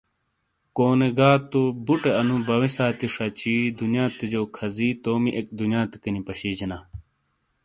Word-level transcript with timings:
کونے 0.75 1.09
گا 1.17 1.31
تو 1.51 1.61
گہ 1.67 1.73
بُٹے 1.85 2.11
اَنُو 2.19 2.35
بَویےسانتی 2.47 3.07
شچی 3.15 3.55
دُنیاتے 3.79 4.25
جو 4.31 4.41
کھزی 4.55 4.89
تومی 5.03 5.31
اِک 5.37 5.47
دنیاتیکینی 5.59 6.21
پَشی 6.27 6.51
جینا 6.57 6.77